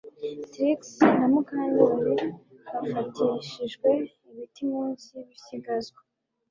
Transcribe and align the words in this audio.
Trix 0.51 0.79
na 1.19 1.27
Mukandoli 1.33 2.15
bafatishijwe 2.81 3.89
ibiti 4.29 4.61
munsi 4.71 5.07
yibisigazwa 5.17 5.99